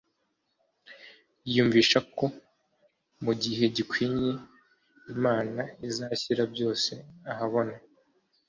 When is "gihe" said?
3.41-3.63